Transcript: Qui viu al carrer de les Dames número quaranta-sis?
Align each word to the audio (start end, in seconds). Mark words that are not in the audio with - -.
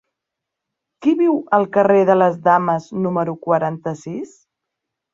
Qui 1.07 1.13
viu 1.19 1.35
al 1.59 1.69
carrer 1.77 2.01
de 2.13 2.17
les 2.23 2.41
Dames 2.49 2.91
número 3.07 3.39
quaranta-sis? 3.47 4.39